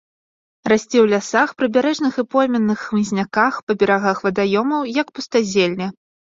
[0.71, 5.87] Расце ў лясах, прыбярэжных і пойменных хмызняках, па берагах вадаёмаў, як пустазелле.